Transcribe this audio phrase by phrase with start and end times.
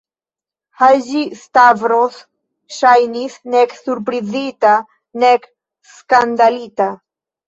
[0.83, 2.15] Haĝi-Stavros
[2.77, 4.71] ŝajnis nek surprizita,
[5.25, 5.45] nek
[5.97, 6.89] skandalita.